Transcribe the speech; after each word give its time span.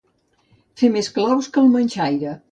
Fer 0.81 0.89
més 0.95 1.09
claus 1.17 1.49
que 1.57 1.61
el 1.65 1.69
manxaire. 1.75 2.33